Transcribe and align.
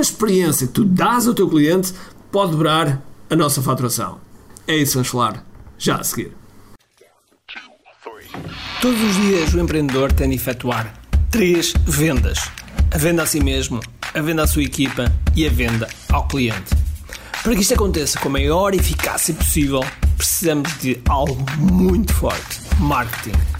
uma 0.00 0.02
experiência 0.02 0.66
que 0.66 0.72
tu 0.72 0.82
dás 0.82 1.28
ao 1.28 1.34
teu 1.34 1.46
cliente 1.46 1.92
pode 2.32 2.52
dobrar 2.52 3.02
a 3.28 3.36
nossa 3.36 3.60
faturação. 3.60 4.18
É 4.66 4.74
isso 4.74 4.94
vamos 4.94 5.08
falar 5.08 5.44
já 5.76 5.96
a 5.96 6.04
seguir. 6.04 6.32
Todos 8.80 9.02
os 9.02 9.16
dias 9.16 9.52
o 9.52 9.60
empreendedor 9.60 10.10
tem 10.10 10.30
de 10.30 10.36
efetuar 10.36 10.94
três 11.30 11.74
vendas: 11.84 12.38
a 12.90 12.96
venda 12.96 13.24
a 13.24 13.26
si 13.26 13.40
mesmo, 13.40 13.80
a 14.14 14.22
venda 14.22 14.44
à 14.44 14.46
sua 14.46 14.62
equipa 14.62 15.12
e 15.36 15.46
a 15.46 15.50
venda 15.50 15.86
ao 16.08 16.26
cliente. 16.26 16.74
Para 17.42 17.54
que 17.54 17.60
isto 17.60 17.74
aconteça 17.74 18.18
com 18.20 18.28
a 18.28 18.32
maior 18.32 18.74
eficácia 18.74 19.34
possível, 19.34 19.84
precisamos 20.16 20.78
de 20.78 20.98
algo 21.10 21.44
muito 21.58 22.14
forte: 22.14 22.60
marketing. 22.78 23.59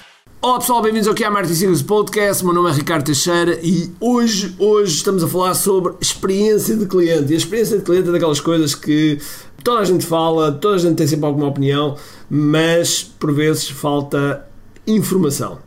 Olá 0.43 0.57
pessoal, 0.59 0.81
bem-vindos 0.81 1.07
ao 1.07 1.13
QI 1.13 1.29
Marketing 1.29 1.53
Secrets 1.53 1.83
Podcast. 1.83 2.43
Meu 2.43 2.51
nome 2.51 2.71
é 2.71 2.73
Ricardo 2.73 3.05
Teixeira 3.05 3.59
e 3.61 3.91
hoje, 3.99 4.55
hoje 4.57 4.95
estamos 4.95 5.23
a 5.23 5.27
falar 5.27 5.53
sobre 5.53 5.93
experiência 6.01 6.75
de 6.75 6.87
cliente. 6.87 7.31
E 7.31 7.35
a 7.35 7.37
experiência 7.37 7.77
de 7.77 7.83
cliente 7.83 8.09
é 8.09 8.11
daquelas 8.11 8.41
coisas 8.41 8.73
que 8.73 9.19
toda 9.63 9.81
a 9.81 9.85
gente 9.85 10.03
fala, 10.03 10.51
toda 10.51 10.77
a 10.77 10.79
gente 10.79 10.95
tem 10.95 11.05
sempre 11.05 11.27
alguma 11.27 11.45
opinião, 11.45 11.95
mas 12.27 13.03
por 13.03 13.31
vezes 13.31 13.69
falta 13.69 14.43
informação? 14.87 15.59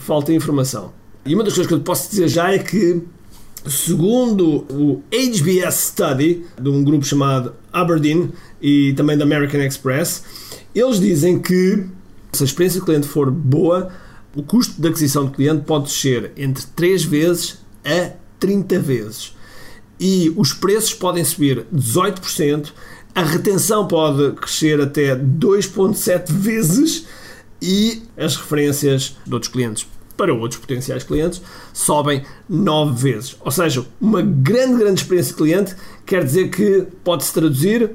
Falta 0.00 0.32
informação. 0.32 0.94
E 1.26 1.34
uma 1.34 1.44
das 1.44 1.52
coisas 1.52 1.66
que 1.66 1.74
eu 1.74 1.80
posso 1.80 2.08
dizer 2.08 2.26
já 2.28 2.54
é 2.54 2.58
que, 2.58 3.02
segundo 3.66 4.64
o 4.70 5.02
HBS 5.12 5.74
Study, 5.74 6.46
de 6.58 6.70
um 6.70 6.82
grupo 6.82 7.04
chamado 7.04 7.52
Aberdeen 7.70 8.32
e 8.62 8.94
também 8.94 9.18
da 9.18 9.24
American 9.24 9.60
Express, 9.60 10.24
eles 10.74 10.98
dizem 10.98 11.38
que 11.38 11.84
se 12.32 12.42
a 12.42 12.46
experiência 12.46 12.80
do 12.80 12.86
cliente 12.86 13.06
for 13.06 13.30
boa, 13.30 13.92
o 14.34 14.42
custo 14.42 14.80
de 14.80 14.88
aquisição 14.88 15.26
de 15.26 15.32
cliente 15.32 15.64
pode 15.64 15.84
descer 15.84 16.32
entre 16.36 16.64
3 16.74 17.04
vezes 17.04 17.58
a 17.84 18.12
30 18.38 18.78
vezes. 18.78 19.36
E 20.00 20.32
os 20.36 20.52
preços 20.52 20.94
podem 20.94 21.24
subir 21.24 21.66
18%, 21.72 22.72
a 23.14 23.22
retenção 23.22 23.86
pode 23.86 24.32
crescer 24.32 24.80
até 24.80 25.14
2,7 25.14 26.32
vezes 26.32 27.06
e 27.60 28.02
as 28.16 28.36
referências 28.36 29.16
de 29.24 29.34
outros 29.34 29.52
clientes 29.52 29.86
para 30.16 30.34
outros 30.34 30.60
potenciais 30.60 31.04
clientes 31.04 31.42
sobem 31.72 32.24
nove 32.48 33.12
vezes. 33.12 33.36
Ou 33.40 33.50
seja, 33.50 33.84
uma 34.00 34.22
grande, 34.22 34.78
grande 34.78 35.00
experiência 35.00 35.32
de 35.32 35.38
cliente 35.38 35.76
quer 36.06 36.24
dizer 36.24 36.48
que 36.48 36.86
pode-se 37.02 37.32
traduzir 37.32 37.90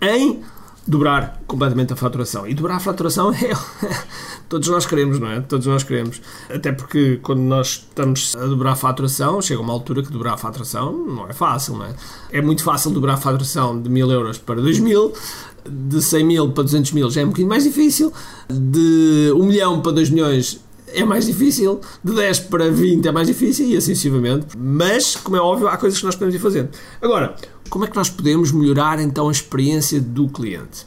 em 0.00 0.42
dobrar 0.88 1.40
completamente 1.46 1.92
a 1.92 1.96
faturação. 1.96 2.46
E 2.46 2.54
dobrar 2.54 2.76
a 2.76 2.80
faturação 2.80 3.30
é. 3.32 3.52
Todos 4.48 4.68
nós 4.68 4.86
queremos, 4.86 5.20
não 5.20 5.30
é? 5.30 5.40
Todos 5.40 5.66
nós 5.66 5.82
queremos. 5.82 6.22
Até 6.48 6.72
porque 6.72 7.18
quando 7.22 7.40
nós 7.40 7.86
estamos 7.88 8.34
a 8.34 8.46
dobrar 8.46 8.72
a 8.72 8.76
faturação, 8.76 9.42
chega 9.42 9.60
uma 9.60 9.72
altura 9.72 10.02
que 10.02 10.10
dobrar 10.10 10.32
a 10.32 10.36
faturação 10.38 10.92
não 11.06 11.28
é 11.28 11.34
fácil, 11.34 11.76
não 11.76 11.84
é? 11.84 11.94
É 12.32 12.40
muito 12.40 12.64
fácil 12.64 12.90
dobrar 12.90 13.14
a 13.14 13.16
faturação 13.18 13.80
de 13.80 13.90
mil 13.90 14.10
euros 14.10 14.38
para 14.38 14.60
dois 14.62 14.78
mil, 14.78 15.12
de 15.68 16.00
100 16.00 16.24
mil 16.24 16.52
para 16.52 16.64
200 16.64 16.92
mil 16.92 17.10
já 17.10 17.20
é 17.20 17.24
um 17.24 17.28
bocadinho 17.28 17.48
mais 17.48 17.64
difícil, 17.64 18.10
de 18.48 19.30
1 19.34 19.44
milhão 19.44 19.82
para 19.82 19.92
2 19.92 20.08
milhões 20.08 20.60
é 20.94 21.04
mais 21.04 21.26
difícil, 21.26 21.80
de 22.02 22.14
10 22.14 22.40
para 22.40 22.70
20 22.70 23.06
é 23.06 23.12
mais 23.12 23.26
difícil 23.28 23.66
e 23.66 23.76
assim 23.76 23.94
sucessivamente. 23.94 24.56
Mas, 24.56 25.16
como 25.16 25.36
é 25.36 25.40
óbvio, 25.40 25.68
há 25.68 25.76
coisas 25.76 25.98
que 25.98 26.06
nós 26.06 26.14
podemos 26.14 26.34
ir 26.34 26.38
fazendo. 26.38 26.70
Agora, 27.02 27.36
como 27.68 27.84
é 27.84 27.88
que 27.88 27.96
nós 27.96 28.10
podemos 28.10 28.52
melhorar 28.52 29.00
então 29.00 29.28
a 29.28 29.32
experiência 29.32 30.00
do 30.00 30.28
cliente? 30.28 30.86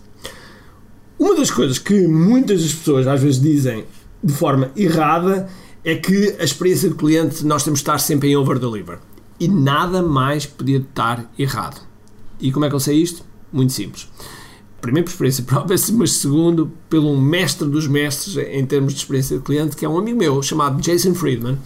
Uma 1.18 1.36
das 1.36 1.52
coisas 1.52 1.78
que 1.78 2.08
muitas 2.08 2.64
das 2.64 2.74
pessoas 2.74 3.08
às 3.08 3.22
vezes 3.22 3.40
dizem 3.40 3.86
de 4.24 4.34
forma 4.34 4.72
errada 4.76 5.50
é 5.84 5.96
que 5.96 6.36
a 6.40 6.44
experiência 6.44 6.90
do 6.90 6.96
cliente 6.96 7.46
nós 7.46 7.64
temos 7.64 7.80
de 7.80 7.84
estar 7.84 8.00
sempre 8.00 8.30
em 8.30 8.36
over-deliver. 8.36 9.00
E 9.40 9.48
nada 9.48 10.02
mais 10.02 10.46
podia 10.46 10.78
estar 10.78 11.32
errado. 11.38 11.82
E 12.40 12.52
como 12.52 12.66
é 12.66 12.70
que 12.70 12.76
eu 12.76 12.80
sei 12.80 12.98
isto? 12.98 13.24
Muito 13.52 13.74
simples 13.74 14.08
primeiro 14.82 15.06
por 15.06 15.12
experiência 15.12 15.44
própria, 15.46 15.78
mas 15.94 16.14
segundo 16.14 16.72
pelo 16.90 17.16
mestre 17.16 17.68
dos 17.70 17.88
mestres 17.88 18.36
em 18.38 18.66
termos 18.66 18.94
de 18.94 19.00
experiência 19.00 19.38
de 19.38 19.44
cliente, 19.44 19.78
que 19.78 19.86
é 19.86 19.90
um 19.90 19.98
amigo 19.98 20.18
meu 20.18 20.42
chamado 20.42 20.82
Jason 20.82 21.14
Friedman. 21.14 21.58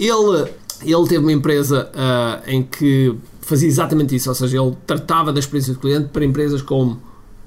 Ele, 0.00 0.50
ele 0.82 1.06
teve 1.06 1.18
uma 1.18 1.32
empresa 1.32 1.90
uh, 1.94 2.50
em 2.50 2.62
que 2.62 3.14
fazia 3.44 3.68
exatamente 3.68 4.14
isso, 4.14 4.28
ou 4.28 4.34
seja, 4.34 4.60
ele 4.60 4.76
tratava 4.86 5.32
da 5.32 5.40
experiência 5.40 5.72
de 5.72 5.78
cliente 5.78 6.08
para 6.08 6.24
empresas 6.24 6.62
como 6.62 7.00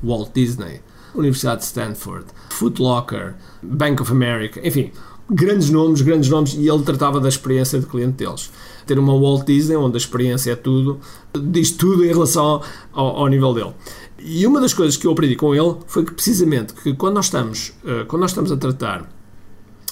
Walt 0.04 0.32
Disney, 0.34 0.82
Universidade 1.16 1.62
de 1.62 1.66
Stanford, 1.66 2.26
Foot 2.50 2.82
Locker, 2.82 3.36
Bank 3.62 4.02
of 4.02 4.12
America, 4.12 4.60
enfim, 4.66 4.92
grandes 5.30 5.70
nomes, 5.70 6.02
grandes 6.02 6.30
nomes, 6.30 6.54
e 6.54 6.68
ele 6.68 6.84
tratava 6.84 7.20
da 7.20 7.28
experiência 7.28 7.80
de 7.80 7.86
cliente 7.86 8.14
deles. 8.14 8.50
Ter 8.86 8.98
uma 8.98 9.18
Walt 9.20 9.46
Disney, 9.46 9.76
onde 9.76 9.96
a 9.96 9.98
experiência 9.98 10.52
é 10.52 10.56
tudo, 10.56 11.00
diz 11.34 11.72
tudo 11.72 12.06
em 12.06 12.08
relação 12.08 12.62
ao, 12.94 13.18
ao 13.18 13.28
nível 13.28 13.54
dele. 13.54 13.74
E 14.20 14.48
uma 14.48 14.60
das 14.60 14.74
coisas 14.74 14.98
que 14.98 15.06
eu 15.06 15.12
aprendi 15.12 15.36
com 15.36 15.54
ele 15.54 15.76
foi 15.88 16.04
que 16.06 16.14
precisamente 16.14 16.74
que 16.74 16.94
quando 16.94 17.16
nós 17.16 17.26
estamos, 17.26 17.74
uh, 17.84 18.06
quando 18.08 18.22
nós 18.22 18.32
estamos 18.32 18.52
a 18.52 18.58
tratar 18.58 19.10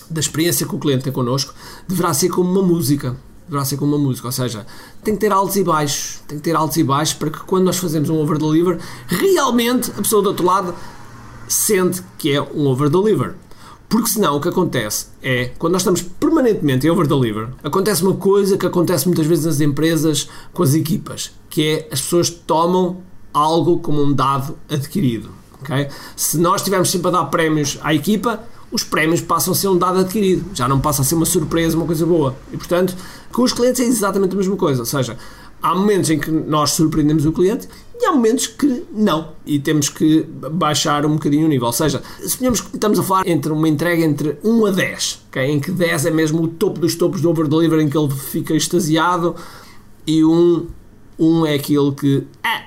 da 0.10 0.20
experiência 0.20 0.68
que 0.68 0.76
o 0.76 0.80
cliente 0.80 1.04
tem 1.04 1.14
connosco, 1.14 1.54
deverá 1.88 2.14
ser 2.14 2.30
como 2.30 2.50
uma 2.50 2.64
música. 2.64 3.16
Ser 3.64 3.78
como 3.78 3.96
uma 3.96 4.04
música, 4.04 4.28
ou 4.28 4.32
seja, 4.32 4.66
tem 5.04 5.14
que 5.14 5.22
ter 5.22 5.32
altos 5.32 5.56
e 5.56 5.64
baixos, 5.64 6.20
tem 6.28 6.38
que 6.38 6.44
ter 6.44 6.56
altos 6.56 6.78
e 6.78 6.84
baixos 6.84 7.14
para 7.14 7.30
que 7.30 7.40
quando 7.40 7.64
nós 7.64 7.78
fazemos 7.78 8.10
um 8.10 8.18
over-deliver, 8.18 8.80
realmente 9.08 9.92
a 9.92 10.02
pessoa 10.02 10.22
do 10.22 10.30
outro 10.30 10.46
lado 10.46 10.74
sente 11.48 12.02
que 12.18 12.32
é 12.32 12.42
um 12.42 12.68
over-deliver. 12.68 13.36
Porque 13.88 14.10
senão 14.10 14.36
o 14.36 14.42
que 14.42 14.50
acontece 14.50 15.08
é, 15.22 15.52
quando 15.60 15.74
nós 15.74 15.84
estamos 15.84 16.02
permanentemente 16.02 16.88
em 16.88 16.90
over-deliver, 16.90 17.50
acontece 17.64 18.04
uma 18.04 18.16
coisa 18.16 18.58
que 18.58 18.66
acontece 18.66 19.08
muitas 19.08 19.26
vezes 19.26 19.46
nas 19.46 19.62
empresas 19.62 20.28
com 20.52 20.64
as 20.64 20.74
equipas, 20.74 21.32
que 21.50 21.68
é 21.68 21.90
as 21.92 22.02
pessoas 22.02 22.30
tomam 22.30 22.98
algo 23.32 23.80
como 23.80 24.02
um 24.02 24.12
dado 24.12 24.58
adquirido. 24.70 25.30
Okay? 25.62 25.88
Se 26.16 26.38
nós 26.38 26.62
estivermos 26.62 26.90
sempre 26.90 27.10
a 27.10 27.12
dar 27.12 27.26
prémios 27.26 27.78
à 27.82 27.94
equipa, 27.94 28.44
os 28.76 28.84
prémios 28.84 29.22
passam 29.22 29.54
a 29.54 29.56
ser 29.56 29.70
um 29.70 29.78
dado 29.78 30.00
adquirido, 30.00 30.54
já 30.54 30.68
não 30.68 30.82
passa 30.82 31.02
a 31.02 31.06
ser 31.06 31.16
uma 31.16 31.26
surpresa, 31.26 31.78
uma 31.78 31.86
coisa 31.86 32.06
boa. 32.06 32.36
E 32.52 32.58
portanto, 32.58 32.94
com 33.32 33.42
os 33.42 33.54
clientes 33.54 33.80
é 33.80 33.86
exatamente 33.86 34.34
a 34.34 34.38
mesma 34.38 34.58
coisa, 34.58 34.82
ou 34.82 34.86
seja, 34.86 35.18
há 35.62 35.74
momentos 35.74 36.10
em 36.10 36.20
que 36.20 36.30
nós 36.30 36.72
surpreendemos 36.72 37.26
o 37.26 37.32
cliente 37.32 37.70
e 37.98 38.06
há 38.06 38.12
momentos 38.12 38.48
que 38.48 38.84
não, 38.92 39.30
e 39.46 39.60
temos 39.60 39.88
que 39.88 40.28
baixar 40.52 41.06
um 41.06 41.14
bocadinho 41.14 41.46
o 41.46 41.50
nível. 41.50 41.68
Ou 41.68 41.74
seja, 41.74 42.04
suponhamos 42.28 42.60
que 42.60 42.76
estamos 42.76 43.00
a 43.00 43.04
falar 43.04 43.26
entre 43.26 43.54
uma 43.54 43.70
entrega 43.70 44.04
entre 44.04 44.38
1 44.44 44.66
a 44.66 44.72
10, 44.72 45.22
okay? 45.30 45.46
em 45.50 45.60
que 45.62 45.72
10 45.72 46.08
é 46.08 46.12
mesmo 46.12 46.44
o 46.44 46.48
topo 46.50 46.78
dos 46.78 46.96
topos 46.96 47.22
do 47.22 47.30
over-deliver, 47.30 47.80
em 47.80 47.88
que 47.88 47.98
ele 47.98 48.12
fica 48.12 48.54
extasiado, 48.54 49.38
e 50.06 50.22
1, 50.26 50.68
1 51.18 51.46
é 51.46 51.54
aquele 51.54 51.94
que. 51.94 52.28
Ah, 52.44 52.66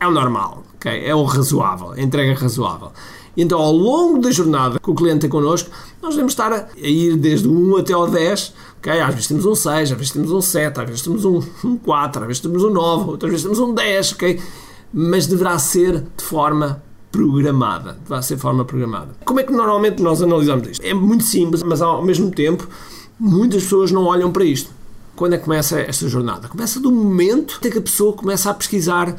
é 0.00 0.06
o 0.06 0.10
normal, 0.10 0.64
okay? 0.78 1.04
é 1.04 1.14
o 1.14 1.22
razoável, 1.24 1.92
a 1.92 2.00
entrega 2.00 2.34
razoável. 2.34 2.92
Então, 3.38 3.60
ao 3.60 3.72
longo 3.72 4.18
da 4.18 4.32
jornada 4.32 4.80
que 4.80 4.90
o 4.90 4.94
cliente 4.94 5.20
tem 5.20 5.30
connosco, 5.30 5.70
nós 6.02 6.14
devemos 6.14 6.32
estar 6.32 6.52
a 6.52 6.68
ir 6.76 7.16
desde 7.16 7.46
o 7.46 7.52
1 7.52 7.76
até 7.76 7.92
ao 7.92 8.10
10. 8.10 8.52
Okay? 8.80 9.00
Às 9.00 9.14
vezes 9.14 9.28
temos 9.28 9.46
um 9.46 9.54
6, 9.54 9.92
às 9.92 9.96
vezes 9.96 10.12
temos 10.12 10.32
um 10.32 10.40
7, 10.40 10.80
às 10.80 10.86
vezes 10.86 11.02
temos 11.02 11.24
um, 11.24 11.40
um 11.64 11.76
4, 11.76 12.22
às 12.22 12.26
vezes 12.26 12.42
temos 12.42 12.64
um 12.64 12.70
9, 12.70 13.10
outras 13.10 13.30
vezes 13.30 13.44
temos 13.44 13.60
um 13.60 13.72
10. 13.72 14.12
Okay? 14.12 14.40
Mas 14.92 15.28
deverá 15.28 15.56
ser 15.60 16.00
de 16.16 16.24
forma 16.24 16.82
programada. 17.12 17.96
Deverá 18.02 18.20
ser 18.22 18.34
de 18.34 18.42
forma 18.42 18.64
programada. 18.64 19.10
Como 19.24 19.38
é 19.38 19.44
que 19.44 19.52
normalmente 19.52 20.02
nós 20.02 20.20
analisamos 20.20 20.68
isto? 20.70 20.84
É 20.84 20.92
muito 20.92 21.22
simples, 21.22 21.62
mas 21.62 21.80
ao 21.80 22.04
mesmo 22.04 22.32
tempo, 22.32 22.66
muitas 23.20 23.62
pessoas 23.62 23.92
não 23.92 24.04
olham 24.06 24.32
para 24.32 24.44
isto. 24.44 24.72
Quando 25.14 25.34
é 25.34 25.38
que 25.38 25.44
começa 25.44 25.78
esta 25.80 26.08
jornada? 26.08 26.48
Começa 26.48 26.80
do 26.80 26.90
momento 26.90 27.60
em 27.64 27.70
que 27.70 27.78
a 27.78 27.82
pessoa 27.82 28.12
começa 28.12 28.50
a 28.50 28.54
pesquisar 28.54 29.16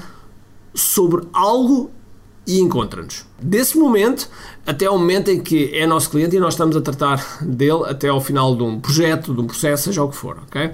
sobre 0.74 1.28
algo 1.34 1.92
e 2.46 2.60
encontra-nos. 2.60 3.26
Desse 3.42 3.78
momento 3.78 4.30
até 4.66 4.90
o 4.90 4.98
momento 4.98 5.30
em 5.30 5.40
que 5.40 5.72
é 5.74 5.86
nosso 5.86 6.10
cliente 6.10 6.36
e 6.36 6.40
nós 6.40 6.56
estamos 6.56 6.76
a 6.76 6.82
tratar 6.82 7.38
dele 7.42 7.84
até 7.86 8.08
ao 8.08 8.20
final 8.20 8.56
de 8.56 8.64
um 8.64 8.80
projeto, 8.80 9.34
de 9.34 9.42
um 9.42 9.46
processo, 9.46 9.84
seja 9.84 10.04
o 10.04 10.10
que 10.10 10.16
for, 10.16 10.40
ok? 10.48 10.72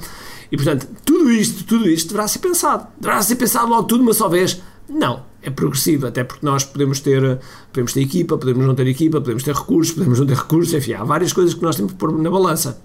E 0.52 0.56
portanto, 0.56 0.88
tudo 1.04 1.32
isto, 1.32 1.64
tudo 1.66 1.90
isto 1.90 2.10
deverá 2.10 2.28
ser 2.28 2.40
pensado. 2.40 2.88
Deverá 3.00 3.22
ser 3.22 3.36
pensado 3.36 3.68
logo 3.68 3.84
tudo 3.84 4.02
uma 4.02 4.14
só 4.14 4.30
vez. 4.30 4.62
Não, 4.88 5.24
é 5.42 5.50
progressivo, 5.50 6.08
até 6.08 6.24
porque 6.24 6.46
nós 6.46 6.64
podemos 6.64 7.00
ter, 7.00 7.40
podemos 7.74 7.92
ter 7.92 8.02
equipa, 8.02 8.38
podemos 8.38 8.66
não 8.66 8.76
ter 8.76 8.88
equipa, 8.88 9.20
podemos 9.20 9.44
ter 9.44 9.54
recursos, 9.54 9.94
podemos 9.94 10.20
não 10.20 10.26
ter 10.26 10.38
recursos, 10.38 10.74
enfim, 10.74 10.94
há 10.94 11.04
várias 11.04 11.34
coisas 11.34 11.54
que 11.54 11.62
nós 11.62 11.76
temos 11.76 11.92
que 11.92 11.98
pôr 11.98 12.12
na 12.18 12.30
balança. 12.30 12.82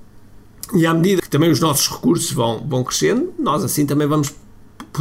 E 0.75 0.87
à 0.87 0.95
medida 0.95 1.21
que 1.23 1.29
também 1.29 1.51
os 1.51 1.61
nossos 1.61 1.89
recursos 1.89 2.33
vão, 2.33 2.67
vão 2.67 2.83
crescendo, 2.83 3.33
nós 3.39 3.63
assim 3.63 3.85
também 3.87 4.07
vamos 4.07 4.33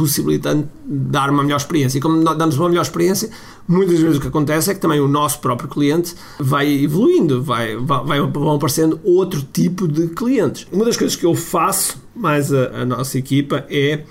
possibilitando 0.00 0.68
dar 0.84 1.30
uma 1.30 1.42
melhor 1.42 1.58
experiência. 1.58 1.98
E 1.98 2.00
como 2.00 2.22
damos 2.34 2.56
uma 2.56 2.68
melhor 2.68 2.82
experiência, 2.82 3.30
muitas 3.68 3.98
vezes 3.98 4.16
o 4.16 4.20
que 4.20 4.28
acontece 4.28 4.70
é 4.70 4.74
que 4.74 4.80
também 4.80 5.00
o 5.00 5.06
nosso 5.06 5.40
próprio 5.40 5.68
cliente 5.68 6.14
vai 6.38 6.72
evoluindo, 6.82 7.42
vai, 7.42 7.76
vai, 7.76 8.20
vão 8.20 8.54
aparecendo 8.54 8.98
outro 9.04 9.42
tipo 9.42 9.86
de 9.86 10.08
clientes. 10.08 10.66
Uma 10.72 10.84
das 10.84 10.96
coisas 10.96 11.16
que 11.16 11.26
eu 11.26 11.34
faço 11.34 12.00
mais 12.14 12.52
a, 12.52 12.82
a 12.82 12.86
nossa 12.86 13.18
equipa 13.18 13.64
é 13.68 14.04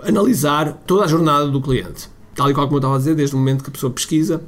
analisar 0.00 0.72
toda 0.86 1.04
a 1.04 1.06
jornada 1.06 1.48
do 1.48 1.60
cliente. 1.60 2.08
Tal 2.34 2.50
e 2.50 2.54
qual 2.54 2.66
como 2.66 2.76
eu 2.76 2.80
estava 2.80 2.96
a 2.96 2.98
dizer, 2.98 3.14
desde 3.14 3.34
o 3.34 3.38
momento 3.38 3.62
que 3.62 3.70
a 3.70 3.72
pessoa 3.72 3.92
pesquisa 3.92 4.42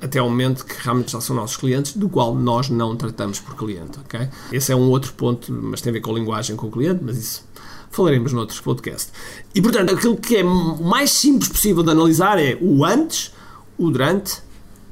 até 0.00 0.18
ao 0.18 0.28
momento 0.28 0.66
que 0.66 0.74
realmente 0.82 1.12
já 1.12 1.20
são 1.20 1.36
nossos 1.36 1.56
clientes, 1.56 1.96
do 1.96 2.08
qual 2.08 2.34
nós 2.34 2.68
não 2.68 2.96
tratamos 2.96 3.38
por 3.38 3.54
cliente, 3.54 4.00
ok? 4.00 4.28
Esse 4.50 4.72
é 4.72 4.76
um 4.76 4.90
outro 4.90 5.12
ponto, 5.12 5.52
mas 5.52 5.80
tem 5.80 5.90
a 5.90 5.94
ver 5.94 6.00
com 6.00 6.10
a 6.10 6.14
linguagem 6.14 6.56
com 6.56 6.66
o 6.66 6.70
cliente, 6.72 7.00
mas 7.04 7.16
isso 7.16 7.44
falaremos 7.92 8.32
noutros 8.32 8.58
podcasts. 8.60 9.12
E 9.54 9.62
portanto, 9.62 9.94
aquilo 9.94 10.16
que 10.16 10.36
é 10.36 10.42
o 10.44 10.82
mais 10.82 11.12
simples 11.12 11.48
possível 11.48 11.82
de 11.82 11.90
analisar 11.90 12.38
é 12.38 12.58
o 12.60 12.84
antes, 12.84 13.32
o 13.78 13.90
durante 13.90 14.38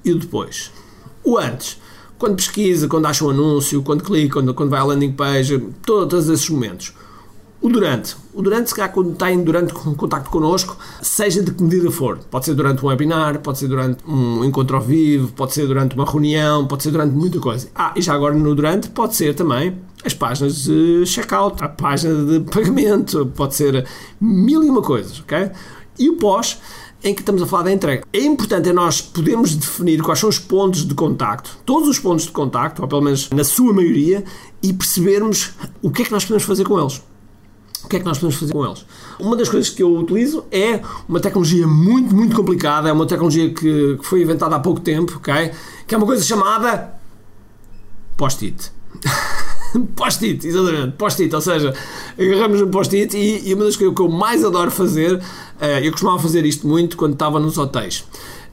e 0.05 0.13
o 0.13 0.19
depois. 0.19 0.71
O 1.25 1.37
antes, 1.37 1.79
quando 2.19 2.37
pesquisa, 2.37 2.87
quando 2.87 3.07
acha 3.07 3.25
um 3.25 3.31
anúncio, 3.31 3.83
quando 3.83 4.05
clica, 4.05 4.35
quando, 4.35 4.55
quando 4.55 4.71
vai 4.71 4.81
à 4.81 4.85
landing 4.85 5.13
page, 5.13 5.59
todos 5.85 6.29
esses 6.29 6.49
momentos. 6.49 6.93
O 7.63 7.69
durante. 7.69 8.17
O 8.33 8.41
durante, 8.41 8.71
se 8.71 8.75
calhar, 8.75 8.91
quando 8.91 9.13
está 9.13 9.31
em 9.31 9.43
durante 9.45 9.75
com 9.75 9.95
contacto 9.95 10.31
connosco, 10.31 10.79
seja 11.03 11.43
de 11.43 11.51
que 11.51 11.63
medida 11.63 11.91
for. 11.91 12.19
Pode 12.31 12.47
ser 12.47 12.55
durante 12.55 12.83
um 12.83 12.89
webinar, 12.89 13.41
pode 13.41 13.59
ser 13.59 13.69
durante 13.69 14.03
um 14.09 14.43
encontro 14.45 14.77
ao 14.77 14.83
vivo, 14.83 15.31
pode 15.33 15.53
ser 15.53 15.67
durante 15.67 15.95
uma 15.95 16.07
reunião, 16.07 16.67
pode 16.67 16.83
ser 16.83 16.91
durante 16.91 17.15
muita 17.15 17.39
coisa. 17.39 17.69
Ah, 17.75 17.93
e 17.95 18.01
já 18.01 18.15
agora 18.15 18.35
no 18.35 18.55
durante 18.55 18.89
pode 18.89 19.15
ser 19.15 19.35
também 19.35 19.77
as 20.05 20.15
páginas 20.15 20.65
de 20.65 21.05
checkout, 21.07 21.63
a 21.63 21.69
página 21.69 22.25
de 22.25 22.41
pagamento, 22.51 23.27
pode 23.35 23.55
ser 23.55 23.87
mil 24.21 24.65
e 24.65 24.71
uma 24.71 24.83
coisas, 24.83 25.21
ok? 25.21 25.51
E 25.99 26.09
o 26.09 26.17
pós, 26.17 26.59
em 27.03 27.15
que 27.15 27.21
estamos 27.21 27.43
a 27.43 27.47
falar 27.47 27.65
da 27.65 27.73
entrega. 27.73 28.05
É 28.13 28.21
importante 28.21 28.69
é 28.69 28.73
nós 28.73 29.01
podermos 29.01 29.55
definir 29.55 30.03
quais 30.03 30.19
são 30.19 30.29
os 30.29 30.39
pontos 30.39 30.87
de 30.87 30.95
contacto, 30.95 31.59
todos 31.65 31.89
os 31.89 31.99
pontos 31.99 32.25
de 32.25 32.33
contacto, 32.33 32.83
ou 32.83 32.89
pelo 32.89 33.03
menos 33.03 33.29
na 33.31 33.45
sua 33.45 33.73
maioria, 33.73 34.25
e 34.63 34.73
percebermos 34.73 35.53
o 35.83 35.91
que 35.91 36.03
é 36.03 36.05
que 36.05 36.13
nós 36.13 36.25
podemos 36.25 36.45
fazer 36.45 36.65
com 36.65 36.79
eles 36.79 37.03
o 37.83 37.89
que 37.89 37.97
é 37.97 37.99
que 37.99 38.05
nós 38.05 38.19
podemos 38.19 38.39
fazer 38.39 38.53
com 38.53 38.65
eles? 38.65 38.85
Uma 39.19 39.37
das 39.37 39.49
coisas 39.49 39.71
que 39.71 39.83
eu 39.83 39.97
utilizo 39.97 40.45
é 40.51 40.81
uma 41.09 41.19
tecnologia 41.19 41.67
muito, 41.67 42.15
muito 42.15 42.37
complicada, 42.37 42.89
é 42.89 42.93
uma 42.93 43.07
tecnologia 43.07 43.53
que, 43.53 43.97
que 43.97 44.05
foi 44.05 44.23
inventada 44.23 44.55
há 44.57 44.61
pouco 44.61 44.81
tempo, 44.81 45.17
ok? 45.17 45.53
Que 45.87 45.95
é 45.95 45.99
uma 45.99 46.07
coisa 46.07 46.23
chamada 46.23 46.95
post-it. 48.17 48.71
post-it, 49.97 50.47
exatamente, 50.47 50.97
post-it, 50.97 51.35
ou 51.35 51.41
seja, 51.41 51.75
agarramos 52.19 52.61
um 52.61 52.71
post-it 52.71 53.17
e, 53.17 53.49
e, 53.49 53.55
uma 53.55 53.65
das 53.65 53.77
coisas 53.77 53.95
que 53.95 54.03
eu 54.03 54.09
mais 54.09 54.45
adoro 54.45 54.71
fazer, 54.71 55.17
uh, 55.17 55.65
eu 55.83 55.91
costumava 55.91 56.19
fazer 56.19 56.45
isto 56.45 56.67
muito 56.67 56.97
quando 56.97 57.15
estava 57.15 57.39
nos 57.39 57.59
hotéis. 57.59 58.01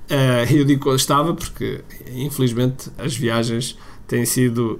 Uh, 0.09 0.51
eu 0.53 0.63
digo 0.63 0.83
quando 0.83 0.99
estava 0.99 1.33
porque, 1.33 1.81
infelizmente, 2.13 2.89
as 2.97 3.15
viagens 3.15 3.77
têm 4.07 4.25
sido 4.25 4.79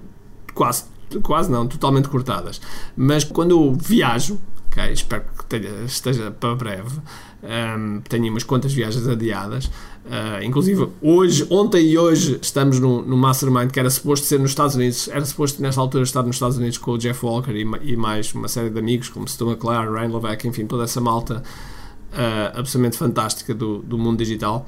quase 0.53 0.85
quase 1.23 1.49
não, 1.49 1.67
totalmente 1.67 2.09
cortadas. 2.09 2.59
Mas 2.95 3.23
quando 3.23 3.51
eu 3.51 3.73
viajo, 3.73 4.37
espero 4.91 5.23
que 5.37 5.45
tenha, 5.45 5.85
esteja 5.85 6.31
para 6.31 6.55
breve, 6.55 6.99
um, 7.43 8.01
tenho 8.01 8.29
umas 8.29 8.43
quantas 8.43 8.73
viagens 8.73 9.07
adiadas. 9.07 9.65
Uh, 9.65 10.41
inclusive, 10.43 10.87
hoje, 11.01 11.45
ontem 11.49 11.85
e 11.85 11.97
hoje, 11.97 12.39
estamos 12.41 12.79
no, 12.79 13.01
no 13.01 13.17
Mastermind 13.17 13.71
que 13.71 13.79
era 13.79 13.89
suposto 13.89 14.25
ser 14.25 14.39
nos 14.39 14.51
Estados 14.51 14.75
Unidos. 14.75 15.07
Era 15.09 15.25
suposto, 15.25 15.61
nesta 15.61 15.81
altura, 15.81 16.03
estar 16.03 16.23
nos 16.23 16.35
Estados 16.35 16.57
Unidos 16.57 16.77
com 16.77 16.91
o 16.91 16.97
Jeff 16.97 17.25
Walker 17.25 17.51
e, 17.51 17.67
e 17.83 17.97
mais 17.97 18.33
uma 18.33 18.47
série 18.47 18.69
de 18.69 18.79
amigos, 18.79 19.09
como 19.09 19.27
Stu 19.27 19.49
McClare, 19.49 19.89
Ryan 19.89 20.09
Lovac, 20.09 20.47
enfim, 20.47 20.65
toda 20.65 20.83
essa 20.83 21.01
malta 21.01 21.43
uh, 22.13 22.59
absolutamente 22.59 22.97
fantástica 22.97 23.53
do, 23.53 23.79
do 23.79 23.97
mundo 23.97 24.17
digital. 24.17 24.67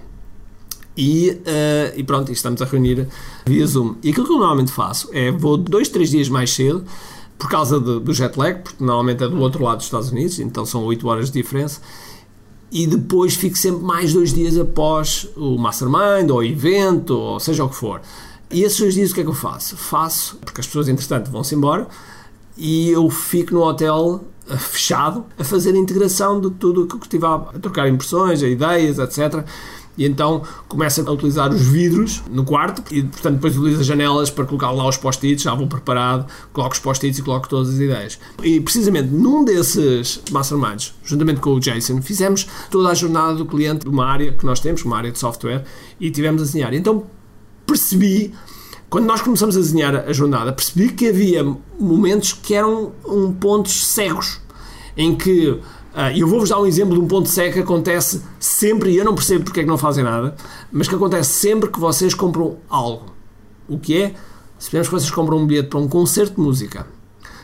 E, 0.98 1.32
uh, 1.32 1.98
e 1.98 2.04
pronto, 2.04 2.32
estamos 2.32 2.62
a 2.62 2.66
reunir 2.66 3.08
via 3.46 3.66
Zoom. 3.66 3.96
E 4.04 4.10
aquilo 4.10 4.26
que 4.26 4.34
eu 4.34 4.38
normalmente 4.38 4.72
faço 4.72 5.10
é 5.14 5.32
vou 5.32 5.56
dois, 5.56 5.88
três 5.88 6.10
dias 6.10 6.28
mais 6.28 6.52
cedo, 6.52 6.84
por 7.39 7.50
causa 7.50 7.80
de, 7.80 8.01
do 8.01 8.13
jet 8.13 8.38
lag, 8.38 8.62
porque 8.62 8.83
normalmente 8.83 9.24
é 9.24 9.27
do 9.27 9.39
outro 9.39 9.63
lado 9.63 9.77
dos 9.77 9.86
Estados 9.86 10.12
Unidos, 10.12 10.39
então 10.39 10.65
são 10.65 10.83
8 10.83 11.07
horas 11.07 11.31
de 11.31 11.41
diferença, 11.41 11.80
e 12.69 12.86
depois 12.86 13.33
fico 13.36 13.57
sempre 13.57 13.83
mais 13.83 14.13
dois 14.13 14.33
dias 14.33 14.57
após 14.57 15.27
o 15.36 15.57
mastermind, 15.57 16.30
ou 16.30 16.44
evento, 16.44 17.18
ou 17.18 17.39
seja 17.39 17.63
o 17.63 17.69
que 17.69 17.75
for. 17.75 18.01
E 18.51 18.62
esses 18.62 18.77
dois 18.77 18.94
dias 18.94 19.12
o 19.12 19.13
que 19.15 19.21
é 19.21 19.24
que 19.24 19.30
eu 19.30 19.33
faço? 19.33 19.77
Faço, 19.77 20.36
porque 20.45 20.59
as 20.59 20.68
pessoas 20.68 20.89
entretanto 20.89 21.31
vão-se 21.31 21.56
embora, 21.56 21.88
e 22.57 22.89
eu 22.89 23.09
fico 23.09 23.53
no 23.53 23.62
hotel 23.62 24.21
eh, 24.50 24.57
fechado 24.57 25.25
a 25.39 25.44
fazer 25.44 25.74
a 25.74 25.77
integração 25.77 26.41
de 26.41 26.51
tudo 26.51 26.83
o 26.83 26.88
que 26.88 26.97
estive 26.97 27.25
a 27.25 27.38
trocar 27.62 27.88
impressões, 27.88 28.41
ideias, 28.41 29.00
etc 29.00 29.45
e 30.00 30.06
então 30.06 30.42
começa 30.69 31.01
a 31.01 31.12
utilizar 31.12 31.54
os 31.54 31.62
vidros 31.62 32.24
no 32.31 32.46
quarto 32.46 32.81
e, 32.90 33.04
portanto, 33.04 33.36
depois 33.36 33.57
utiliza 33.57 33.81
as 33.81 33.86
janelas 33.86 34.30
para 34.30 34.46
colocar 34.46 34.72
lá 34.72 34.88
os 34.88 34.96
post-its, 34.96 35.44
já 35.44 35.54
vou 35.54 35.68
preparado, 35.68 36.25
coloco 36.54 36.74
os 36.74 36.80
post-its 36.80 37.19
e 37.19 37.22
coloco 37.22 37.50
todas 37.50 37.74
as 37.74 37.80
ideias. 37.80 38.18
E 38.42 38.62
precisamente 38.62 39.10
num 39.10 39.44
desses 39.44 40.22
masterminds, 40.31 40.94
juntamente 41.04 41.42
com 41.42 41.50
o 41.50 41.60
Jason, 41.60 42.01
fizemos 42.01 42.48
toda 42.72 42.90
a 42.90 42.94
jornada 42.94 43.36
do 43.36 43.46
cliente 43.46 43.81
de 43.81 43.90
uma 43.90 44.06
área 44.06 44.31
que 44.31 44.46
nós 44.46 44.62
temos, 44.62 44.86
uma 44.86 44.96
área 44.96 45.12
de 45.12 45.19
software, 45.19 45.66
e 46.00 46.10
tivemos 46.10 46.42
a 46.42 46.46
desenhar. 46.46 46.74
Então 46.74 47.04
percebi 47.68 48.34
quando 48.90 49.06
nós 49.06 49.22
começamos 49.22 49.57
a 49.57 49.60
desenhar 49.60 49.96
a 50.07 50.13
jornada, 50.13 50.54
percebi 50.54 50.94
que 50.94 51.10
havia 51.10 51.46
momentos 51.78 52.31
que 52.31 52.56
eram 52.56 52.94
um, 53.06 53.34
pontos 53.34 53.86
cegos, 53.86 54.40
em 54.96 55.13
que 55.16 55.60
Uh, 55.94 56.15
eu 56.15 56.27
vou-vos 56.27 56.50
dar 56.50 56.59
um 56.59 56.65
exemplo 56.65 56.94
de 56.94 57.00
um 57.00 57.07
ponto 57.07 57.27
cego 57.27 57.53
que 57.53 57.59
acontece 57.59 58.21
sempre, 58.39 58.91
e 58.91 58.97
eu 58.97 59.06
não 59.06 59.15
percebo 59.15 59.45
porque 59.45 59.62
é 59.62 59.63
que 59.63 59.69
não 59.69 59.77
fazem 59.77 60.03
nada, 60.03 60.36
mas 60.71 60.88
que 60.88 60.95
acontece 60.95 61.31
sempre 61.31 61.69
que 61.69 61.80
vocês 61.80 62.13
compram 62.13 62.57
algo. 62.69 63.06
O 63.68 63.77
que 63.80 64.01
é? 64.01 64.13
Suponhamos 64.57 64.88
que 64.88 64.94
vocês 64.94 65.12
compram 65.12 65.38
um 65.38 65.47
bilhete 65.47 65.69
para 65.69 65.80
um 65.80 65.88
concerto 65.88 66.36
de 66.36 66.41
música. 66.41 66.86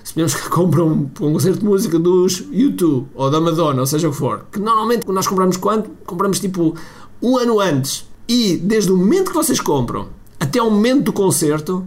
Suponhamos 0.03 0.35
que 0.35 0.47
compram 0.49 0.87
um, 0.87 1.25
um 1.25 1.33
concerto 1.33 1.59
de 1.59 1.65
música 1.65 1.97
dos 1.97 2.45
YouTube 2.51 3.07
ou 3.15 3.31
da 3.31 3.41
Madonna, 3.41 3.81
ou 3.81 3.87
seja 3.87 4.07
o 4.07 4.11
que 4.11 4.17
for. 4.17 4.45
Que 4.51 4.59
normalmente 4.59 5.07
nós 5.07 5.27
compramos 5.27 5.57
quanto? 5.57 5.89
Compramos 6.05 6.39
tipo 6.39 6.75
um 7.21 7.37
ano 7.37 7.59
antes. 7.59 8.07
E 8.27 8.57
desde 8.57 8.91
o 8.91 8.97
momento 8.97 9.29
que 9.29 9.35
vocês 9.35 9.59
compram 9.59 10.09
até 10.39 10.61
o 10.61 10.69
momento 10.69 11.05
do 11.05 11.13
concerto, 11.13 11.85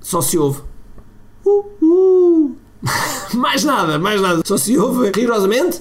só 0.00 0.20
se 0.20 0.36
ouve. 0.36 0.60
Uh, 1.44 1.64
uh. 1.82 2.56
mais 3.34 3.64
nada, 3.64 3.98
mais 3.98 4.20
nada. 4.20 4.42
Só 4.44 4.56
se 4.56 4.78
ouve 4.78 5.10
rigorosamente 5.14 5.80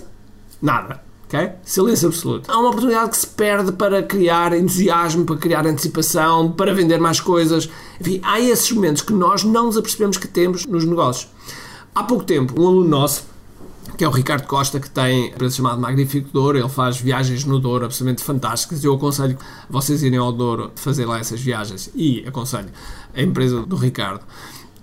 nada. 0.62 1.02
ok? 1.28 1.52
Silêncio 1.64 2.08
absoluto. 2.08 2.52
Há 2.52 2.58
uma 2.58 2.70
oportunidade 2.70 3.12
que 3.12 3.18
se 3.18 3.28
perde 3.28 3.72
para 3.72 4.04
criar 4.04 4.54
entusiasmo, 4.54 5.26
para 5.26 5.38
criar 5.38 5.66
antecipação, 5.66 6.52
para 6.52 6.74
vender 6.74 7.00
mais 7.00 7.20
coisas. 7.20 7.70
Enfim, 8.00 8.20
há 8.24 8.40
esses 8.40 8.72
momentos 8.72 9.02
que 9.02 9.14
nós 9.14 9.44
não 9.44 9.66
nos 9.66 9.78
apercebemos 9.78 10.18
que 10.18 10.28
temos 10.28 10.66
nos 10.66 10.86
negócios. 10.86 11.30
Há 11.94 12.04
pouco 12.04 12.24
tempo, 12.24 12.62
um 12.62 12.68
aluno 12.68 12.90
nosso, 12.90 13.24
que 13.98 14.04
é 14.04 14.08
o 14.08 14.12
Ricardo 14.12 14.46
Costa, 14.46 14.80
que 14.80 14.90
tem 14.90 15.04
a 15.04 15.28
empresa 15.28 15.56
chamada 15.56 15.78
Magnífico 15.78 16.30
Douro, 16.32 16.58
ele 16.58 16.68
faz 16.68 16.98
viagens 16.98 17.46
no 17.46 17.60
Douro 17.60 17.86
absolutamente 17.86 18.24
fantásticas. 18.24 18.84
Eu 18.84 18.94
aconselho 18.94 19.38
vocês 19.70 20.04
irem 20.04 20.20
ao 20.20 20.32
Douro 20.32 20.72
fazer 20.76 21.06
lá 21.06 21.20
essas 21.20 21.40
viagens 21.40 21.90
e 21.96 22.26
aconselho 22.28 22.70
a 23.14 23.22
empresa 23.22 23.62
do 23.66 23.76
Ricardo. 23.76 24.22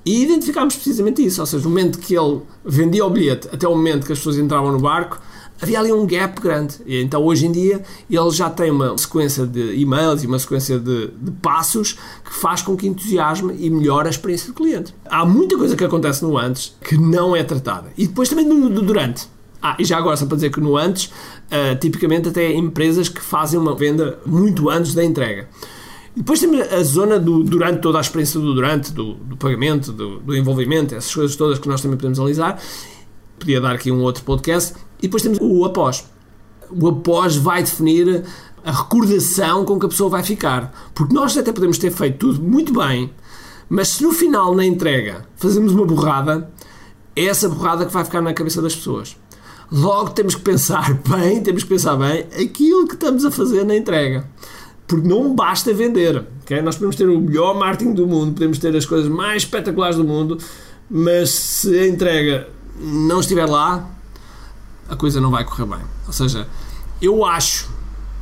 E 0.04 0.22
identificámos 0.22 0.74
precisamente 0.74 1.24
isso, 1.24 1.40
ou 1.40 1.46
seja, 1.46 1.62
no 1.62 1.70
momento 1.70 1.98
que 1.98 2.14
ele 2.14 2.40
vendia 2.64 3.04
o 3.04 3.10
bilhete 3.10 3.48
até 3.52 3.68
o 3.68 3.70
momento 3.70 4.04
que 4.06 4.12
as 4.12 4.18
pessoas 4.18 4.36
entravam 4.36 4.72
no 4.72 4.80
barco, 4.80 5.20
havia 5.60 5.78
ali 5.78 5.92
um 5.92 6.04
gap 6.04 6.40
grande. 6.40 6.74
E 6.84 7.00
então 7.00 7.22
hoje 7.22 7.46
em 7.46 7.52
dia 7.52 7.82
ele 8.10 8.30
já 8.30 8.50
tem 8.50 8.70
uma 8.70 8.98
sequência 8.98 9.46
de 9.46 9.76
e-mails 9.76 10.24
e 10.24 10.26
uma 10.26 10.38
sequência 10.38 10.78
de, 10.78 11.06
de, 11.08 11.30
passos 11.30 11.92
que 12.24 12.34
faz 12.34 12.62
com 12.62 12.76
que 12.76 12.86
entusiasme 12.86 13.54
e 13.58 13.70
melhore 13.70 14.08
a 14.08 14.10
experiência 14.10 14.48
do 14.48 14.54
cliente. 14.54 14.92
Há 15.06 15.24
muita 15.24 15.56
coisa 15.56 15.76
que 15.76 15.84
acontece 15.84 16.24
no 16.24 16.36
antes 16.36 16.76
que 16.82 16.96
não 16.96 17.36
é 17.36 17.44
tratada. 17.44 17.92
E 17.96 18.08
depois 18.08 18.28
também 18.28 18.44
no, 18.44 18.68
no 18.68 18.82
durante. 18.82 19.28
Ah, 19.62 19.76
e 19.78 19.84
já 19.84 19.96
agora, 19.96 20.16
só 20.16 20.26
para 20.26 20.34
dizer 20.34 20.50
que 20.50 20.60
no 20.60 20.76
antes, 20.76 21.04
uh, 21.06 21.78
tipicamente 21.78 22.28
até 22.28 22.52
empresas 22.52 23.08
que 23.08 23.20
fazem 23.20 23.60
uma 23.60 23.76
venda 23.76 24.18
muito 24.26 24.68
antes 24.68 24.92
da 24.92 25.04
entrega. 25.04 25.48
Depois 26.14 26.40
temos 26.40 26.60
a 26.60 26.82
zona 26.82 27.18
do 27.18 27.42
durante, 27.42 27.80
toda 27.80 27.96
a 27.96 28.00
experiência 28.02 28.38
do 28.38 28.54
durante, 28.54 28.92
do, 28.92 29.14
do 29.14 29.36
pagamento, 29.36 29.90
do, 29.92 30.18
do, 30.18 30.36
envolvimento, 30.36 30.94
essas 30.94 31.14
coisas 31.14 31.36
todas 31.36 31.58
que 31.58 31.66
nós 31.66 31.80
também 31.80 31.96
podemos 31.96 32.18
analisar. 32.18 32.62
Podia 33.38 33.60
dar 33.60 33.74
aqui 33.74 33.90
um 33.90 34.02
outro 34.02 34.22
podcast. 34.22 34.74
E 34.98 35.02
depois 35.02 35.22
temos 35.22 35.38
o 35.40 35.64
após. 35.64 36.04
O 36.70 36.88
após 36.88 37.36
vai 37.36 37.62
definir 37.62 38.24
a 38.62 38.70
recordação 38.70 39.64
com 39.64 39.78
que 39.78 39.86
a 39.86 39.88
pessoa 39.88 40.10
vai 40.10 40.22
ficar. 40.22 40.92
Porque 40.94 41.14
nós 41.14 41.36
até 41.36 41.50
podemos 41.50 41.78
ter 41.78 41.90
feito 41.90 42.18
tudo 42.18 42.42
muito 42.42 42.74
bem, 42.74 43.10
mas 43.68 43.88
se 43.88 44.02
no 44.02 44.12
final, 44.12 44.54
na 44.54 44.66
entrega, 44.66 45.26
fazemos 45.36 45.72
uma 45.72 45.86
borrada, 45.86 46.50
é 47.16 47.24
essa 47.24 47.48
borrada 47.48 47.86
que 47.86 47.92
vai 47.92 48.04
ficar 48.04 48.20
na 48.20 48.34
cabeça 48.34 48.60
das 48.60 48.76
pessoas. 48.76 49.16
Logo 49.70 50.10
temos 50.10 50.34
que 50.34 50.42
pensar 50.42 50.92
bem, 51.08 51.42
temos 51.42 51.62
que 51.62 51.70
pensar 51.70 51.96
bem 51.96 52.26
aquilo 52.38 52.86
que 52.86 52.94
estamos 52.94 53.24
a 53.24 53.30
fazer 53.30 53.64
na 53.64 53.74
entrega 53.74 54.28
porque 54.86 55.06
não 55.06 55.34
basta 55.34 55.72
vender. 55.72 56.24
Okay? 56.42 56.60
Nós 56.60 56.76
podemos 56.76 56.96
ter 56.96 57.08
o 57.08 57.20
melhor 57.20 57.54
marketing 57.54 57.94
do 57.94 58.06
mundo, 58.06 58.32
podemos 58.32 58.58
ter 58.58 58.74
as 58.76 58.84
coisas 58.84 59.08
mais 59.08 59.42
espetaculares 59.42 59.96
do 59.96 60.04
mundo, 60.04 60.38
mas 60.90 61.30
se 61.30 61.78
a 61.78 61.86
entrega 61.86 62.48
não 62.78 63.20
estiver 63.20 63.46
lá, 63.46 63.88
a 64.88 64.96
coisa 64.96 65.20
não 65.20 65.30
vai 65.30 65.44
correr 65.44 65.66
bem. 65.66 65.80
Ou 66.06 66.12
seja, 66.12 66.46
eu 67.00 67.24
acho, 67.24 67.70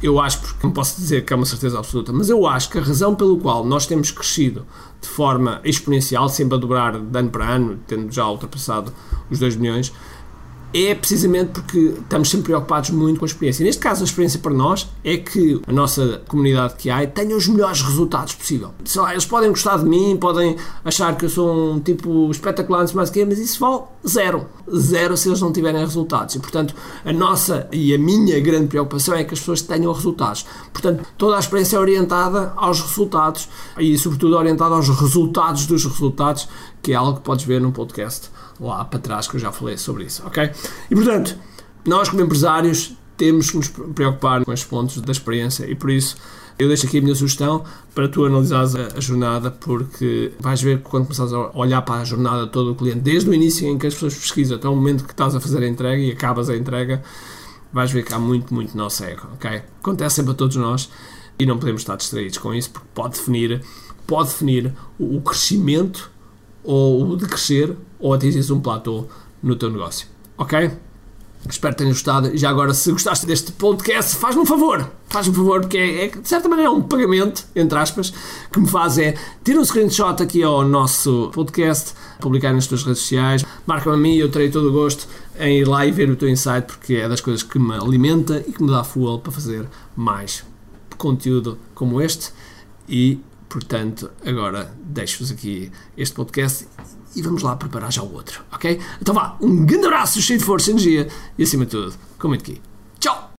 eu 0.02 0.20
acho, 0.20 0.40
porque 0.40 0.66
não 0.66 0.72
posso 0.72 1.00
dizer 1.00 1.24
que 1.24 1.32
é 1.32 1.36
uma 1.36 1.46
certeza 1.46 1.78
absoluta, 1.78 2.12
mas 2.12 2.30
eu 2.30 2.46
acho 2.46 2.70
que 2.70 2.78
a 2.78 2.82
razão 2.82 3.14
pelo 3.14 3.38
qual 3.38 3.64
nós 3.64 3.86
temos 3.86 4.10
crescido 4.10 4.64
de 5.00 5.08
forma 5.08 5.60
exponencial, 5.64 6.28
sempre 6.28 6.56
a 6.56 6.58
dobrar 6.58 6.98
de 6.98 7.18
ano 7.18 7.30
para 7.30 7.48
ano, 7.48 7.78
tendo 7.86 8.12
já 8.12 8.28
ultrapassado 8.28 8.92
os 9.30 9.38
2 9.38 9.56
milhões, 9.56 9.92
é 10.72 10.94
precisamente 10.94 11.50
porque 11.52 11.94
estamos 12.00 12.30
sempre 12.30 12.46
preocupados 12.46 12.90
muito 12.90 13.18
com 13.18 13.24
a 13.24 13.28
experiência. 13.28 13.64
Neste 13.64 13.80
caso, 13.80 14.02
a 14.02 14.04
experiência 14.04 14.38
para 14.38 14.52
nós 14.52 14.88
é 15.04 15.16
que 15.16 15.60
a 15.66 15.72
nossa 15.72 16.22
comunidade 16.28 16.74
que 16.74 16.90
há 16.90 17.06
tenha 17.06 17.36
os 17.36 17.48
melhores 17.48 17.82
resultados 17.82 18.34
possível. 18.34 18.72
Sei 18.84 19.00
lá, 19.00 19.12
eles 19.12 19.24
podem 19.24 19.50
gostar 19.50 19.78
de 19.78 19.84
mim, 19.84 20.16
podem 20.16 20.56
achar 20.84 21.16
que 21.16 21.24
eu 21.24 21.30
sou 21.30 21.74
um 21.74 21.80
tipo 21.80 22.30
espetacular, 22.30 22.86
mas 22.94 23.10
que 23.10 23.24
mas 23.24 23.38
isso 23.38 23.60
vale 23.60 23.82
zero. 24.08 24.46
Zero 24.74 25.16
se 25.16 25.28
eles 25.28 25.40
não 25.40 25.52
tiverem 25.52 25.80
resultados. 25.80 26.34
E, 26.34 26.38
portanto, 26.38 26.74
a 27.04 27.12
nossa 27.12 27.68
e 27.72 27.94
a 27.94 27.98
minha 27.98 28.38
grande 28.40 28.68
preocupação 28.68 29.14
é 29.14 29.24
que 29.24 29.34
as 29.34 29.40
pessoas 29.40 29.62
tenham 29.62 29.92
resultados. 29.92 30.46
Portanto, 30.72 31.04
toda 31.18 31.36
a 31.36 31.40
experiência 31.40 31.76
é 31.76 31.80
orientada 31.80 32.52
aos 32.56 32.80
resultados 32.80 33.48
e, 33.78 33.98
sobretudo, 33.98 34.36
orientada 34.36 34.74
aos 34.74 34.88
resultados 34.88 35.66
dos 35.66 35.84
resultados, 35.84 36.48
que 36.82 36.92
é 36.92 36.94
algo 36.94 37.18
que 37.18 37.24
podes 37.24 37.44
ver 37.44 37.60
no 37.60 37.72
podcast 37.72 38.30
lá 38.60 38.84
para 38.84 38.98
trás 38.98 39.28
que 39.28 39.36
eu 39.36 39.40
já 39.40 39.52
falei 39.52 39.76
sobre 39.76 40.04
isso, 40.04 40.22
ok? 40.26 40.50
E 40.90 40.94
portanto, 40.94 41.36
nós 41.86 42.08
como 42.08 42.22
empresários 42.22 42.96
temos 43.16 43.50
que 43.50 43.56
nos 43.56 43.68
preocupar 43.68 44.44
com 44.44 44.52
estes 44.52 44.68
pontos 44.68 45.00
da 45.00 45.12
experiência 45.12 45.70
e 45.70 45.74
por 45.74 45.90
isso 45.90 46.16
eu 46.58 46.68
deixo 46.68 46.86
aqui 46.86 46.98
a 46.98 47.02
minha 47.02 47.14
sugestão 47.14 47.64
para 47.94 48.06
tu 48.06 48.24
analisares 48.24 48.74
a, 48.74 48.88
a, 48.96 49.00
jornada, 49.00 49.50
porque 49.50 50.32
vais 50.38 50.60
ver 50.60 50.78
que 50.78 50.84
quando 50.84 51.04
começares 51.04 51.32
a 51.32 51.50
olhar 51.58 51.80
para 51.82 52.02
a 52.02 52.04
jornada 52.04 52.46
todo 52.46 52.72
o 52.72 52.74
cliente, 52.74 53.00
desde 53.00 53.30
o 53.30 53.34
início 53.34 53.66
em 53.66 53.78
que 53.78 53.86
as 53.86 53.94
pessoas 53.94 54.14
pesquisam 54.14 54.58
até 54.58 54.68
o 54.68 54.76
momento 54.76 55.04
que 55.04 55.12
estás 55.12 55.34
a 55.34 55.40
fazer 55.40 55.62
a 55.62 55.66
entrega 55.66 56.02
e 56.02 56.12
acabas 56.12 56.50
a 56.50 56.56
entrega, 56.56 57.02
vais 57.72 57.90
ver 57.90 58.04
que 58.04 58.12
há 58.12 58.18
muito, 58.18 58.52
muito 58.52 58.76
nosso 58.76 59.02
ego, 59.04 59.28
ok? 59.34 59.62
Acontece 59.80 60.16
sempre 60.16 60.32
a 60.32 60.34
todos 60.34 60.56
nós 60.56 60.90
e 61.38 61.46
não 61.46 61.56
podemos 61.56 61.80
estar 61.80 61.96
distraídos 61.96 62.36
com 62.36 62.52
isso, 62.52 62.70
porque 62.70 62.88
pode 62.94 63.14
definir, 63.14 63.62
pode 64.06 64.28
definir 64.28 64.74
o, 64.98 65.16
o 65.16 65.22
crescimento 65.22 66.10
ou 66.62 67.16
de 67.16 67.26
crescer 67.26 67.76
ou 67.98 68.12
atingires 68.12 68.50
um 68.50 68.60
platô 68.60 69.06
no 69.42 69.56
teu 69.56 69.70
negócio. 69.70 70.06
Ok? 70.36 70.70
Espero 71.48 71.74
que 71.74 71.78
tenhas 71.78 71.96
gostado. 71.96 72.36
Já 72.36 72.50
agora, 72.50 72.74
se 72.74 72.92
gostaste 72.92 73.24
deste 73.26 73.52
podcast, 73.52 74.16
faz-me 74.16 74.42
um 74.42 74.46
favor. 74.46 74.90
Faz-me 75.08 75.32
um 75.32 75.36
favor, 75.36 75.60
porque 75.60 75.78
é, 75.78 76.04
é, 76.04 76.08
de 76.08 76.28
certa 76.28 76.48
maneira 76.48 76.70
é 76.70 76.72
um 76.72 76.82
pagamento, 76.82 77.44
entre 77.56 77.78
aspas, 77.78 78.12
que 78.52 78.60
me 78.60 78.68
faz 78.68 78.98
é 78.98 79.14
tira 79.42 79.58
um 79.58 79.64
screenshot 79.64 80.22
aqui 80.22 80.42
ao 80.42 80.62
nosso 80.64 81.30
podcast, 81.32 81.94
publicar 82.20 82.52
nas 82.52 82.66
tuas 82.66 82.84
redes 82.84 83.00
sociais, 83.00 83.44
marca-me 83.66 83.96
a 83.96 83.98
mim 83.98 84.16
eu 84.16 84.30
terei 84.30 84.50
todo 84.50 84.68
o 84.68 84.72
gosto 84.72 85.08
em 85.38 85.60
ir 85.60 85.66
lá 85.66 85.86
e 85.86 85.90
ver 85.90 86.10
o 86.10 86.16
teu 86.16 86.28
insight, 86.28 86.66
porque 86.66 86.94
é 86.94 87.08
das 87.08 87.20
coisas 87.20 87.42
que 87.42 87.58
me 87.58 87.74
alimenta 87.74 88.44
e 88.46 88.52
que 88.52 88.62
me 88.62 88.70
dá 88.70 88.84
fuel 88.84 89.18
para 89.18 89.32
fazer 89.32 89.66
mais 89.96 90.44
conteúdo 90.98 91.58
como 91.74 92.00
este. 92.00 92.30
E 92.88 93.18
Portanto, 93.50 94.12
agora 94.24 94.72
deixo-vos 94.80 95.32
aqui 95.32 95.72
este 95.96 96.14
podcast 96.14 96.68
e 97.16 97.20
vamos 97.20 97.42
lá 97.42 97.56
preparar 97.56 97.92
já 97.92 98.00
o 98.00 98.14
outro, 98.14 98.44
ok? 98.52 98.80
Então 99.02 99.12
vá, 99.12 99.36
um 99.40 99.66
grande 99.66 99.86
abraço, 99.86 100.22
cheio 100.22 100.38
de 100.38 100.44
força 100.44 100.70
energia 100.70 101.08
e 101.36 101.42
acima 101.42 101.64
de 101.64 101.72
tudo, 101.72 101.92
comente 102.16 102.52
aqui. 102.52 102.69